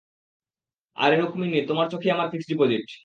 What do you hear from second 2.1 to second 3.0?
আমার fix deposit.